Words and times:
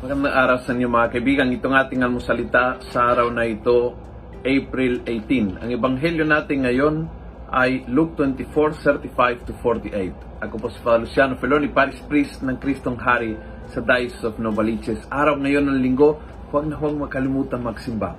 Magandang 0.00 0.32
araw 0.32 0.64
sa 0.64 0.72
inyo 0.72 0.88
mga 0.88 1.12
kaibigan. 1.12 1.52
Itong 1.52 1.76
ating 1.76 2.00
almusalita 2.00 2.80
sa 2.88 3.12
araw 3.12 3.28
na 3.28 3.44
ito, 3.44 3.92
April 4.40 5.04
18. 5.04 5.60
Ang 5.60 5.76
ebanghelyo 5.76 6.24
natin 6.24 6.64
ngayon 6.64 7.04
ay 7.52 7.84
Luke 7.84 8.16
24, 8.16 8.80
35 8.80 9.44
to 9.44 9.52
48. 9.60 10.40
Ako 10.40 10.56
po 10.56 10.72
si 10.72 10.80
Father 10.80 11.04
Luciano 11.04 11.36
Feloni, 11.36 11.68
Paris 11.68 12.00
Priest 12.08 12.40
ng 12.40 12.56
Kristong 12.56 12.96
Hari 12.96 13.36
sa 13.68 13.84
Diocese 13.84 14.24
of 14.24 14.40
Novaliches. 14.40 15.04
Araw 15.12 15.36
ngayon 15.36 15.68
ng 15.68 15.84
linggo, 15.84 16.16
huwag 16.48 16.64
na 16.64 16.80
huwag 16.80 16.96
makalimutan 16.96 17.60
magsimba. 17.60 18.16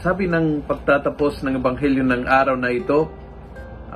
Sabi 0.00 0.32
ng 0.32 0.64
pagtatapos 0.64 1.44
ng 1.44 1.60
ebanghelyo 1.60 2.08
ng 2.08 2.24
araw 2.24 2.56
na 2.56 2.72
ito, 2.72 3.12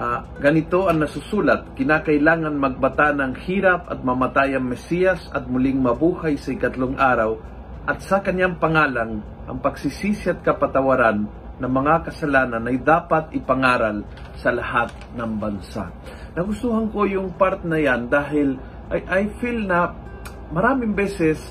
Uh, 0.01 0.25
ganito 0.40 0.89
ang 0.89 1.04
nasusulat, 1.04 1.77
kinakailangan 1.77 2.57
magbata 2.57 3.13
ng 3.13 3.36
hirap 3.45 3.85
at 3.93 4.00
mamatay 4.00 4.57
ang 4.57 4.64
Mesiyas 4.64 5.29
at 5.29 5.45
muling 5.45 5.77
mabuhay 5.77 6.41
sa 6.41 6.57
ikatlong 6.57 6.96
araw 6.96 7.36
at 7.85 8.00
sa 8.00 8.25
kanyang 8.25 8.57
pangalang 8.57 9.21
ang 9.44 9.61
pagsisisi 9.61 10.32
at 10.32 10.41
kapatawaran 10.41 11.29
ng 11.61 11.68
mga 11.68 12.08
kasalanan 12.08 12.64
ay 12.64 12.81
dapat 12.81 13.29
ipangaral 13.36 14.00
sa 14.41 14.49
lahat 14.57 14.89
ng 15.21 15.36
bansa. 15.36 15.93
Nagustuhan 16.32 16.89
ko 16.89 17.05
yung 17.05 17.36
part 17.36 17.61
na 17.69 17.77
yan 17.77 18.08
dahil 18.08 18.57
I, 18.89 19.05
I 19.05 19.22
feel 19.36 19.69
na 19.69 19.93
maraming 20.49 20.96
beses 20.96 21.44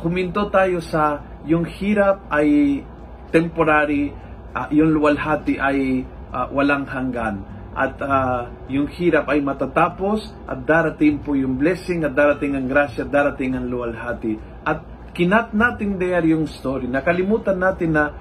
huminto 0.00 0.48
tayo 0.48 0.80
sa 0.80 1.20
yung 1.44 1.68
hirap 1.68 2.32
ay 2.32 2.80
temporary, 3.28 4.08
uh, 4.56 4.72
yung 4.72 4.88
luwalhati 4.96 5.60
ay 5.60 6.00
uh, 6.32 6.48
walang 6.48 6.88
hanggan 6.88 7.53
at 7.74 7.98
uh, 7.98 8.46
yung 8.70 8.86
hirap 8.86 9.26
ay 9.26 9.42
matatapos 9.42 10.30
at 10.46 10.62
darating 10.62 11.18
po 11.18 11.34
yung 11.34 11.58
blessing 11.58 12.06
at 12.06 12.14
darating 12.14 12.54
ang 12.54 12.70
grasya, 12.70 13.02
darating 13.02 13.58
ang 13.58 13.66
luwalhati. 13.66 14.38
At 14.62 15.10
kinat 15.10 15.50
natin 15.50 15.98
there 15.98 16.22
yung 16.22 16.46
story. 16.46 16.86
Nakalimutan 16.86 17.58
natin 17.58 17.98
na 17.98 18.14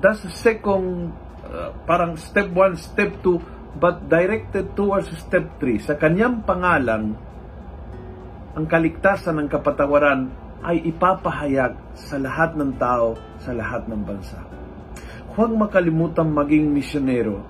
that's 0.00 0.24
the 0.24 0.32
second, 0.32 1.12
uh, 1.44 1.76
parang 1.84 2.16
step 2.16 2.48
1, 2.48 2.80
step 2.80 3.20
2, 3.20 3.76
but 3.76 4.08
directed 4.08 4.72
towards 4.72 5.12
step 5.20 5.60
3. 5.60 5.76
Sa 5.84 5.94
kanyang 6.00 6.40
pangalang, 6.48 7.20
ang 8.56 8.64
kaligtasan 8.64 9.44
ng 9.44 9.48
kapatawaran 9.52 10.32
ay 10.64 10.80
ipapahayag 10.88 11.76
sa 11.92 12.16
lahat 12.16 12.56
ng 12.56 12.80
tao, 12.80 13.12
sa 13.44 13.52
lahat 13.52 13.84
ng 13.84 14.00
bansa. 14.00 14.40
Huwag 15.36 15.52
makalimutan 15.52 16.32
maging 16.32 16.72
misyonero 16.72 17.44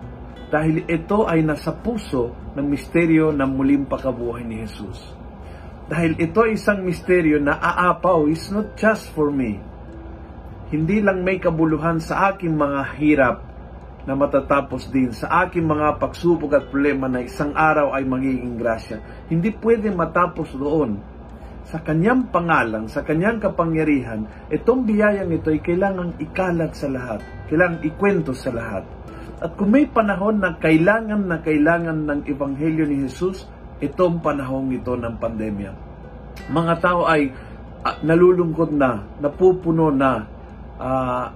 dahil 0.47 0.86
ito 0.86 1.27
ay 1.27 1.42
nasa 1.42 1.75
puso 1.75 2.30
ng 2.55 2.66
misteryo 2.66 3.34
ng 3.34 3.50
muling 3.50 3.84
pagkabuhay 3.91 4.47
ni 4.47 4.62
Jesus. 4.62 5.02
Dahil 5.86 6.19
ito 6.19 6.42
ay 6.42 6.58
isang 6.58 6.83
misteryo 6.83 7.39
na 7.39 7.58
aapaw 7.58 8.27
is 8.30 8.50
not 8.50 8.74
just 8.78 9.11
for 9.14 9.30
me. 9.30 9.58
Hindi 10.70 10.98
lang 10.98 11.22
may 11.22 11.39
kabuluhan 11.39 12.02
sa 12.02 12.34
aking 12.34 12.58
mga 12.58 12.80
hirap 12.98 13.36
na 14.06 14.14
matatapos 14.14 14.91
din 14.91 15.11
sa 15.11 15.47
aking 15.47 15.67
mga 15.67 15.98
pagsubok 15.98 16.58
at 16.58 16.70
problema 16.70 17.11
na 17.11 17.27
isang 17.27 17.55
araw 17.55 17.94
ay 17.94 18.06
magiging 18.06 18.55
grasya. 18.55 19.02
Hindi 19.27 19.50
pwede 19.58 19.91
matapos 19.91 20.55
doon. 20.55 20.98
Sa 21.67 21.83
kanyang 21.83 22.30
pangalan, 22.30 22.86
sa 22.86 23.02
kanyang 23.02 23.42
kapangyarihan, 23.42 24.22
itong 24.55 24.86
biyayang 24.86 25.34
ito 25.34 25.50
ay 25.50 25.58
kailangang 25.58 26.14
ikalat 26.22 26.70
sa 26.78 26.86
lahat. 26.86 27.19
Kailangang 27.50 27.83
ikwento 27.83 28.30
sa 28.30 28.55
lahat. 28.55 28.86
At 29.37 29.53
kung 29.61 29.69
may 29.69 29.84
panahon 29.84 30.41
na 30.41 30.56
kailangan 30.56 31.29
na 31.29 31.45
kailangan 31.45 32.09
ng 32.09 32.20
Ebanghelyo 32.25 32.89
ni 32.89 33.05
Jesus, 33.05 33.45
itong 33.84 34.25
panahong 34.25 34.73
ito 34.73 34.97
ng 34.97 35.20
pandemya. 35.20 35.73
Mga 36.48 36.75
tao 36.81 37.05
ay 37.05 37.29
uh, 37.84 37.96
nalulungkot 38.01 38.73
na, 38.73 39.05
napupuno 39.20 39.92
na, 39.92 40.25
uh, 40.80 41.27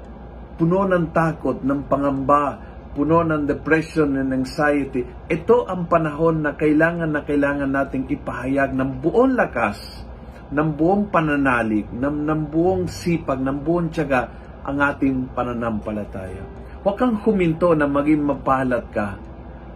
puno 0.56 0.88
ng 0.88 1.12
takot, 1.12 1.60
ng 1.60 1.88
pangamba, 1.88 2.56
puno 2.96 3.20
ng 3.20 3.44
depression 3.44 4.16
and 4.16 4.32
anxiety. 4.32 5.04
Ito 5.28 5.68
ang 5.68 5.88
panahon 5.88 6.44
na 6.44 6.56
kailangan 6.56 7.16
na 7.16 7.24
kailangan 7.24 7.68
nating 7.68 8.08
ipahayag 8.08 8.76
ng 8.76 9.00
buong 9.04 9.36
lakas, 9.36 10.04
ng 10.52 10.68
buong 10.76 11.12
pananalig, 11.12 11.88
ng, 11.92 12.28
ng 12.28 12.40
buong 12.48 12.88
sipag, 12.88 13.44
ng 13.44 13.60
buong 13.60 13.88
tiyaga 13.92 14.28
ang 14.64 14.76
ating 14.84 15.32
pananampalataya. 15.32 16.44
Huwag 16.80 16.96
kang 16.96 17.20
huminto 17.20 17.76
na 17.76 17.84
maging 17.84 18.24
mapalat 18.24 18.88
ka, 18.88 19.20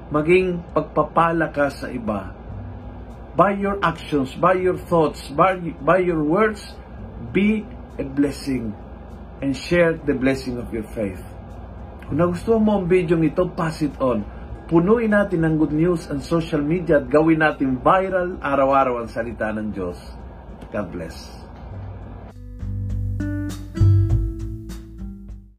maging 0.09 0.65
pagpapala 0.73 1.53
ka 1.53 1.69
sa 1.69 1.93
iba. 1.93 2.33
By 3.37 3.61
your 3.61 3.77
actions, 3.85 4.33
by 4.33 4.57
your 4.57 4.81
thoughts, 4.81 5.29
by, 5.29 5.61
by 5.85 6.01
your 6.01 6.25
words, 6.25 6.65
be 7.37 7.69
a 8.01 8.09
blessing 8.09 8.73
and 9.45 9.53
share 9.53 10.01
the 10.01 10.17
blessing 10.17 10.57
of 10.57 10.73
your 10.73 10.89
faith. 10.97 11.21
Kung 12.09 12.25
nagustuhan 12.25 12.65
mo 12.65 12.81
ang 12.81 12.89
video 12.89 13.21
ito, 13.21 13.53
pass 13.53 13.85
it 13.85 13.93
on. 14.01 14.25
Punuin 14.65 15.13
natin 15.13 15.45
ng 15.45 15.61
good 15.61 15.77
news 15.77 16.09
ang 16.09 16.25
social 16.25 16.65
media 16.65 17.05
at 17.05 17.13
gawin 17.13 17.45
natin 17.45 17.85
viral 17.85 18.41
araw-araw 18.41 19.05
ang 19.05 19.13
salita 19.13 19.53
ng 19.53 19.77
Diyos. 19.77 20.01
God 20.73 20.89
bless. 20.89 21.44